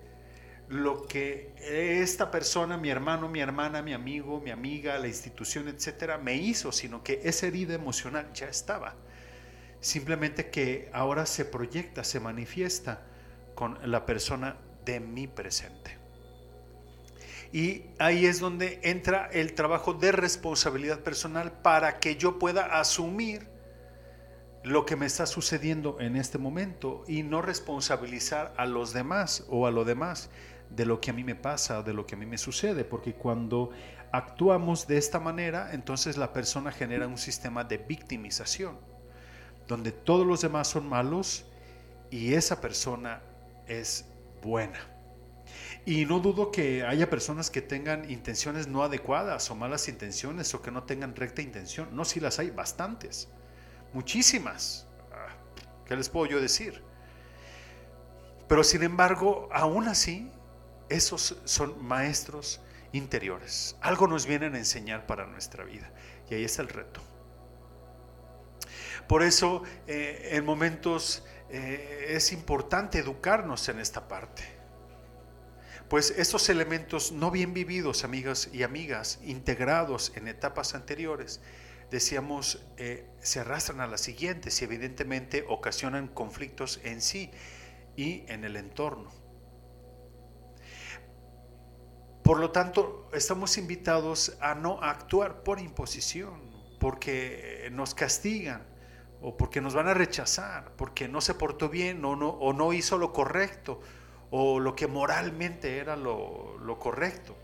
[0.68, 6.16] lo que esta persona, mi hermano, mi hermana, mi amigo, mi amiga, la institución, etcétera,
[6.16, 8.94] me hizo, sino que esa herida emocional ya estaba.
[9.80, 13.02] Simplemente que ahora se proyecta, se manifiesta
[13.56, 15.98] con la persona de mi presente.
[17.52, 23.57] Y ahí es donde entra el trabajo de responsabilidad personal para que yo pueda asumir
[24.64, 29.66] lo que me está sucediendo en este momento y no responsabilizar a los demás o
[29.66, 30.30] a lo demás
[30.70, 33.14] de lo que a mí me pasa, de lo que a mí me sucede, porque
[33.14, 33.70] cuando
[34.12, 38.78] actuamos de esta manera, entonces la persona genera un sistema de victimización,
[39.66, 41.46] donde todos los demás son malos
[42.10, 43.22] y esa persona
[43.66, 44.06] es
[44.42, 44.78] buena.
[45.86, 50.60] Y no dudo que haya personas que tengan intenciones no adecuadas o malas intenciones o
[50.60, 51.88] que no tengan recta intención.
[51.92, 53.28] No, si las hay bastantes
[53.92, 54.86] muchísimas.
[55.86, 56.82] ¿Qué les puedo yo decir?
[58.46, 60.30] Pero sin embargo, aún así,
[60.88, 62.60] esos son maestros
[62.92, 63.76] interiores.
[63.80, 65.90] Algo nos vienen a enseñar para nuestra vida.
[66.30, 67.00] Y ahí está el reto.
[69.06, 74.44] Por eso eh, en momentos eh, es importante educarnos en esta parte.
[75.88, 81.40] Pues estos elementos no bien vividos, amigas y amigas, integrados en etapas anteriores,
[81.90, 87.30] decíamos, eh, se arrastran a las siguientes y evidentemente ocasionan conflictos en sí
[87.96, 89.10] y en el entorno.
[92.22, 96.40] Por lo tanto, estamos invitados a no actuar por imposición,
[96.78, 98.66] porque nos castigan
[99.20, 102.72] o porque nos van a rechazar, porque no se portó bien o no, o no
[102.72, 103.80] hizo lo correcto
[104.30, 107.34] o lo que moralmente era lo, lo correcto.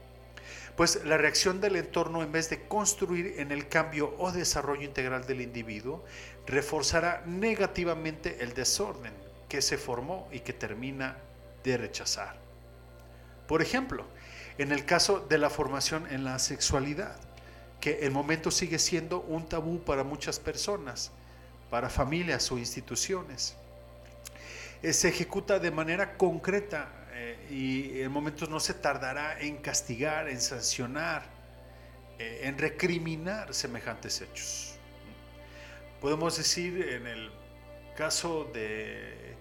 [0.76, 5.24] Pues la reacción del entorno, en vez de construir en el cambio o desarrollo integral
[5.24, 6.04] del individuo,
[6.46, 9.12] reforzará negativamente el desorden
[9.48, 11.16] que se formó y que termina
[11.62, 12.36] de rechazar.
[13.46, 14.04] Por ejemplo,
[14.58, 17.16] en el caso de la formación en la sexualidad,
[17.80, 21.12] que el momento sigue siendo un tabú para muchas personas,
[21.70, 23.56] para familias o instituciones.
[24.82, 26.88] Eh, se ejecuta de manera concreta
[27.50, 31.24] y en momentos no se tardará en castigar, en sancionar,
[32.18, 34.76] eh, en recriminar semejantes hechos.
[36.00, 37.30] Podemos decir en el
[37.96, 39.36] caso de,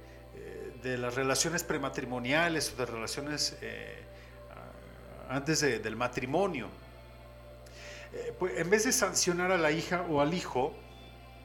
[0.81, 3.57] de las relaciones prematrimoniales o de relaciones
[5.29, 6.69] antes del matrimonio.
[8.13, 10.73] Eh, pues, en vez de sancionar a la hija o al hijo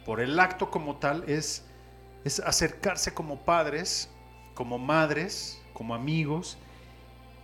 [0.04, 1.64] por el acto como tal, es,
[2.24, 4.10] es acercarse como padres,
[4.54, 6.58] como madres, como amigos,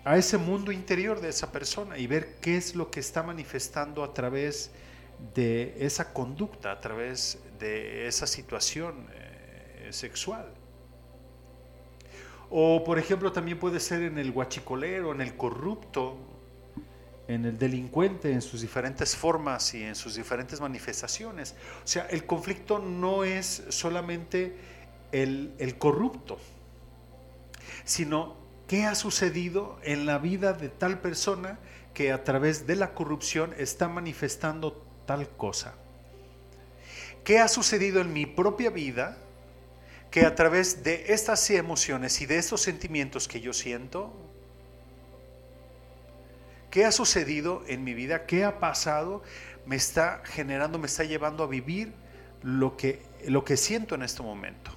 [0.04, 4.02] a ese mundo interior de esa persona y ver qué es lo que está manifestando
[4.02, 4.72] a través
[5.36, 10.52] de esa conducta, a través de esa situación eh, sexual.
[12.50, 16.16] O por ejemplo también puede ser en el guachicolero, en el corrupto,
[17.28, 21.54] en el delincuente, en sus diferentes formas y en sus diferentes manifestaciones.
[21.84, 24.56] O sea, el conflicto no es solamente
[25.12, 26.40] el, el corrupto,
[27.84, 31.58] sino qué ha sucedido en la vida de tal persona
[31.92, 35.74] que a través de la corrupción está manifestando tal cosa.
[37.24, 39.16] ¿Qué ha sucedido en mi propia vida
[40.10, 44.12] que a través de estas emociones y de estos sentimientos que yo siento,
[46.74, 48.26] ¿Qué ha sucedido en mi vida?
[48.26, 49.22] ¿Qué ha pasado?
[49.64, 51.92] Me está generando, me está llevando a vivir
[52.42, 54.72] lo que, lo que siento en este momento.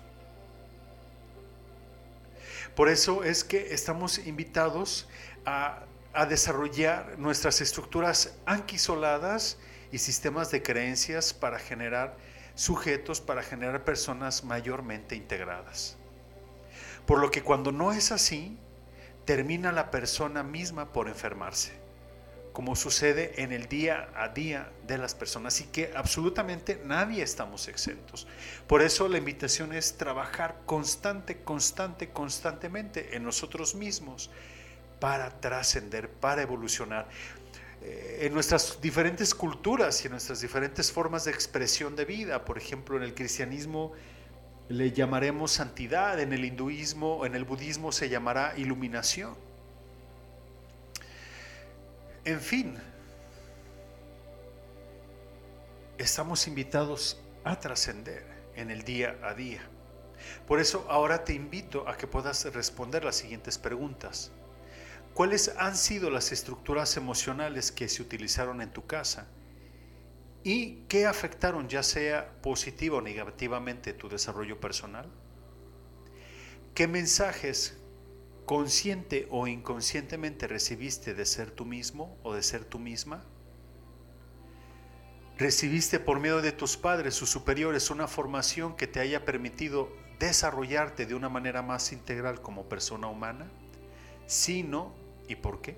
[2.78, 5.10] Por eso es que estamos invitados
[5.48, 5.84] a,
[6.30, 9.58] desarrollar nuestras estructuras anquisoladas
[9.92, 12.18] y sistemas de creencias para generar
[12.54, 15.98] sujetos, para generar personas mayormente integradas.
[17.08, 18.58] Por lo que cuando no es así,
[19.26, 21.87] termina la persona misma por enfermarse
[22.58, 27.68] como sucede en el día a día de las personas y que absolutamente nadie estamos
[27.68, 28.26] exentos.
[28.66, 34.32] Por eso la invitación es trabajar constante, constante, constantemente en nosotros mismos
[35.00, 37.08] para trascender, para evolucionar.
[37.84, 42.58] Eh, en nuestras diferentes culturas y en nuestras diferentes formas de expresión de vida, por
[42.58, 43.92] ejemplo, en el cristianismo
[44.68, 49.36] le llamaremos santidad, en el hinduismo, en el budismo se llamará iluminación
[52.28, 52.76] en fin,
[55.98, 59.62] estamos invitados a trascender en el día a día.
[60.46, 64.32] Por eso ahora te invito a que puedas responder las siguientes preguntas.
[65.14, 69.28] ¿Cuáles han sido las estructuras emocionales que se utilizaron en tu casa?
[70.44, 75.10] ¿Y qué afectaron ya sea positiva o negativamente tu desarrollo personal?
[76.76, 77.78] ¿Qué mensajes
[78.48, 83.24] consciente o inconscientemente recibiste de ser tú mismo o de ser tú misma?
[85.38, 91.06] ¿Recibiste por medio de tus padres, sus superiores, una formación que te haya permitido desarrollarte
[91.06, 93.52] de una manera más integral como persona humana?
[94.28, 94.96] Si no,
[95.28, 95.78] ¿y por qué?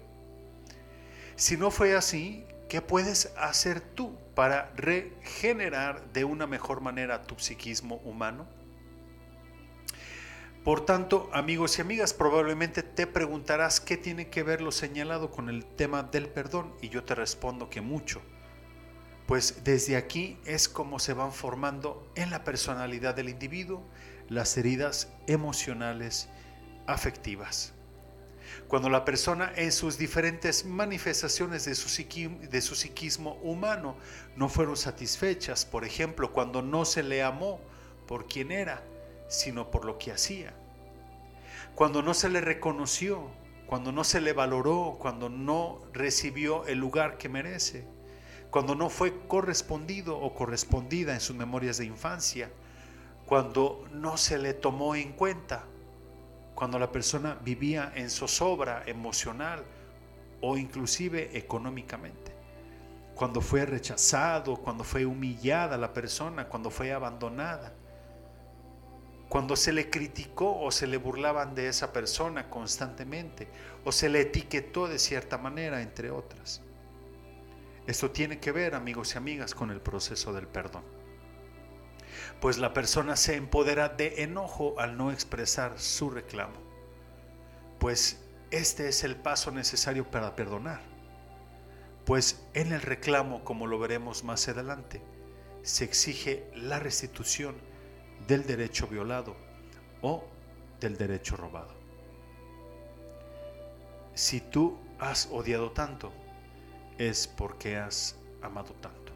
[1.35, 7.39] Si no fue así, ¿qué puedes hacer tú para regenerar de una mejor manera tu
[7.39, 8.58] psiquismo humano?
[10.63, 15.47] Por tanto, amigos y amigas, probablemente te preguntarás qué tiene que ver lo señalado con
[15.47, 18.21] el tema del perdón y yo te respondo que mucho.
[19.25, 23.85] Pues desde aquí es como se van formando en la personalidad del individuo
[24.27, 26.27] las heridas emocionales
[26.87, 27.73] afectivas.
[28.67, 31.89] Cuando la persona en sus diferentes manifestaciones de su,
[32.49, 33.95] de su psiquismo humano
[34.35, 37.61] no fueron satisfechas, por ejemplo, cuando no se le amó
[38.07, 38.83] por quien era,
[39.29, 40.53] sino por lo que hacía.
[41.75, 43.29] Cuando no se le reconoció,
[43.65, 47.87] cuando no se le valoró, cuando no recibió el lugar que merece,
[48.49, 52.51] cuando no fue correspondido o correspondida en sus memorias de infancia,
[53.25, 55.63] cuando no se le tomó en cuenta,
[56.55, 59.63] cuando la persona vivía en zozobra emocional
[60.41, 62.33] o inclusive económicamente,
[63.13, 67.73] cuando fue rechazado, cuando fue humillada la persona, cuando fue abandonada
[69.29, 73.47] cuando se le criticó o se le burlaban de esa persona constantemente
[73.85, 76.61] o se le etiquetó de cierta manera, entre otras.
[77.85, 80.83] Esto tiene que ver, amigos y amigas, con el proceso del perdón.
[82.41, 86.59] Pues la persona se empodera de enojo al no expresar su reclamo.
[87.79, 88.19] Pues
[88.49, 90.81] este es el paso necesario para perdonar.
[92.05, 95.03] Pues en el reclamo, como lo veremos más adelante,
[95.61, 97.68] se exige la restitución
[98.27, 99.35] del derecho violado
[100.01, 100.23] o
[100.79, 101.73] del derecho robado.
[104.13, 106.11] Si tú has odiado tanto,
[106.97, 109.13] es porque has amado tanto.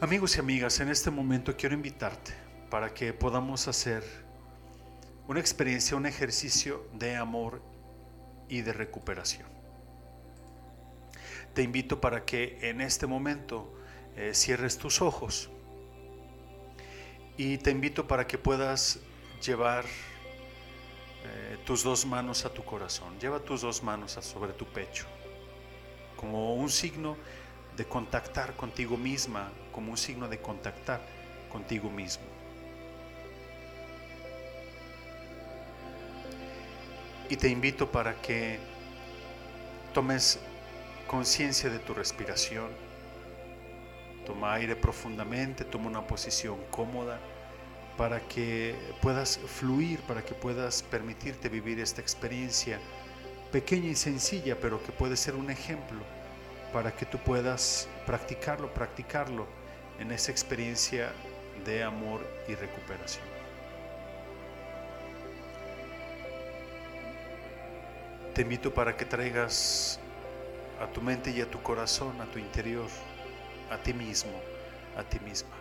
[0.00, 2.34] Amigos y amigas, en este momento quiero invitarte
[2.68, 4.02] para que podamos hacer
[5.28, 7.62] una experiencia, un ejercicio de amor
[8.48, 9.48] y de recuperación.
[11.54, 13.72] Te invito para que en este momento
[14.16, 15.50] eh, cierres tus ojos
[17.36, 18.98] y te invito para que puedas
[19.44, 19.84] llevar
[21.24, 23.18] eh, tus dos manos a tu corazón.
[23.20, 25.06] Lleva tus dos manos sobre tu pecho,
[26.16, 27.16] como un signo
[27.76, 31.00] de contactar contigo misma, como un signo de contactar
[31.50, 32.24] contigo mismo.
[37.28, 38.58] Y te invito para que
[39.92, 40.38] tomes
[41.06, 42.85] conciencia de tu respiración
[44.26, 47.20] Toma aire profundamente, toma una posición cómoda
[47.96, 52.78] para que puedas fluir, para que puedas permitirte vivir esta experiencia
[53.52, 56.00] pequeña y sencilla, pero que puede ser un ejemplo
[56.72, 59.46] para que tú puedas practicarlo, practicarlo
[59.98, 61.12] en esa experiencia
[61.64, 63.24] de amor y recuperación.
[68.34, 69.98] Te invito para que traigas
[70.78, 72.88] a tu mente y a tu corazón, a tu interior,
[73.70, 74.40] a ti mismo,
[74.96, 75.54] a ti misma.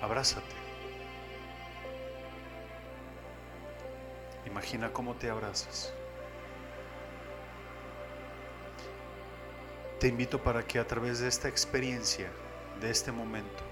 [0.00, 0.54] Abrázate.
[4.46, 5.92] Imagina cómo te abrazas.
[9.98, 12.30] Te invito para que a través de esta experiencia,
[12.80, 13.64] de este momento,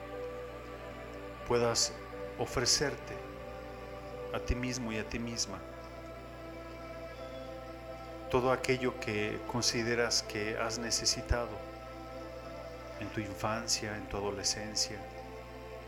[1.47, 1.93] puedas
[2.39, 3.15] ofrecerte
[4.33, 5.61] a ti mismo y a ti misma
[8.31, 11.51] todo aquello que consideras que has necesitado
[13.01, 14.99] en tu infancia, en tu adolescencia,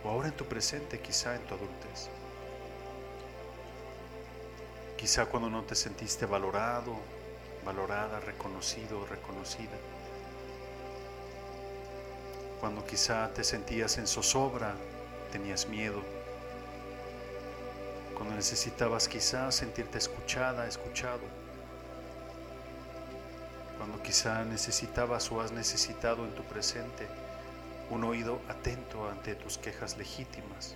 [0.05, 2.09] o ahora en tu presente, quizá en tu adultez.
[4.97, 6.97] Quizá cuando no te sentiste valorado,
[7.65, 9.77] valorada, reconocido, reconocida.
[12.61, 14.75] Cuando quizá te sentías en zozobra,
[15.31, 16.03] tenías miedo.
[18.15, 21.46] Cuando necesitabas quizá sentirte escuchada, escuchado
[23.79, 27.07] cuando quizá necesitabas o has necesitado en tu presente
[27.91, 30.75] un oído atento ante tus quejas legítimas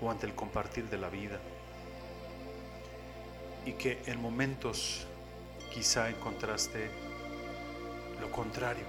[0.00, 1.38] o ante el compartir de la vida.
[3.64, 5.06] Y que en momentos
[5.72, 6.90] quizá encontraste
[8.20, 8.84] lo contrario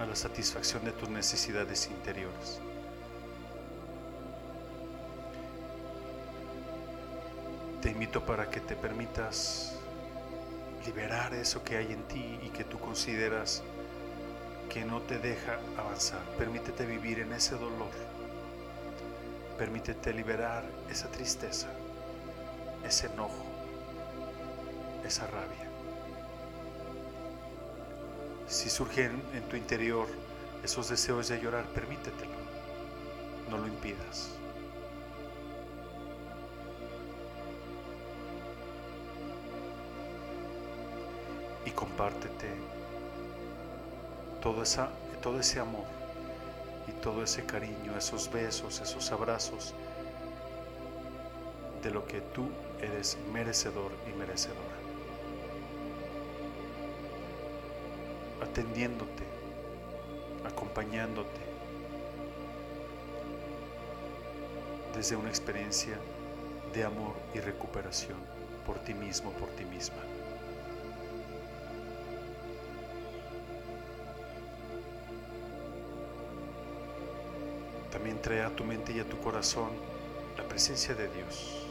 [0.00, 2.60] a la satisfacción de tus necesidades interiores.
[7.80, 9.73] Te invito para que te permitas
[10.84, 13.62] liberar eso que hay en ti y que tú consideras
[14.68, 16.22] que no te deja avanzar.
[16.36, 17.90] Permítete vivir en ese dolor.
[19.58, 21.68] Permítete liberar esa tristeza,
[22.84, 23.44] ese enojo,
[25.04, 25.70] esa rabia.
[28.48, 30.06] Si surgen en tu interior
[30.62, 32.34] esos deseos de llorar, permítetelo.
[33.50, 34.30] No lo impidas.
[41.64, 42.48] Y compártete
[44.42, 44.90] todo, esa,
[45.22, 45.86] todo ese amor
[46.86, 49.74] y todo ese cariño, esos besos, esos abrazos
[51.82, 52.48] de lo que tú
[52.80, 54.58] eres merecedor y merecedora.
[58.42, 59.24] Atendiéndote,
[60.44, 61.40] acompañándote
[64.94, 65.98] desde una experiencia
[66.72, 68.18] de amor y recuperación
[68.66, 70.13] por ti mismo, por ti misma.
[78.12, 79.70] Trae a tu mente y a tu corazón
[80.36, 81.66] la presencia de Dios,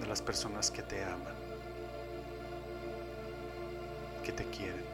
[0.00, 1.34] de las personas que te aman,
[4.24, 4.84] que te quieren.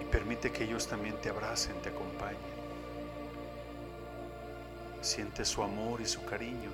[0.00, 2.36] Y permite que ellos también te abracen, te acompañen.
[5.00, 6.70] Siente su amor y su cariño,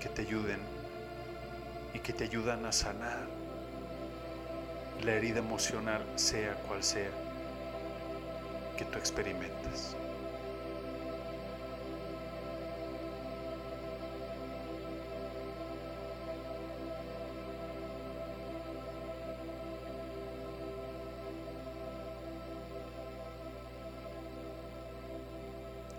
[0.00, 0.81] que te ayuden
[1.94, 3.26] y que te ayudan a sanar
[5.04, 7.10] la herida emocional, sea cual sea,
[8.76, 9.96] que tú experimentes.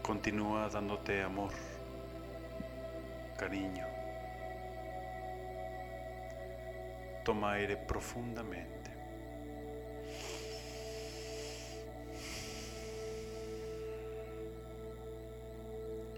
[0.01, 1.51] Continúa dándote amor,
[3.37, 3.92] cariño.
[7.23, 8.91] Toma aire profundamente.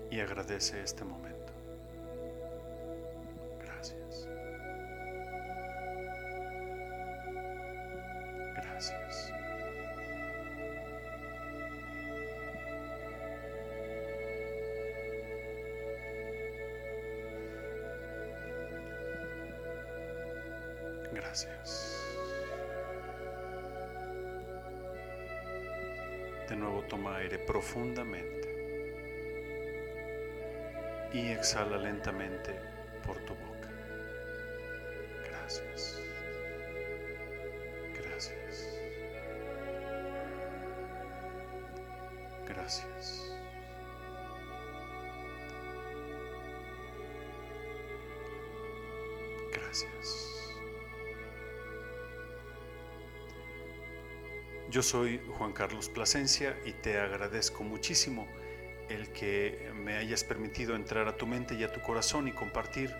[0.10, 1.45] Y agradece este momento.
[21.16, 22.06] Gracias.
[26.50, 28.36] De nuevo toma aire profundamente
[31.14, 32.60] y exhala lentamente
[33.06, 33.55] por tu boca.
[54.76, 58.28] Yo soy Juan Carlos Plasencia y te agradezco muchísimo
[58.90, 62.94] el que me hayas permitido entrar a tu mente y a tu corazón y compartir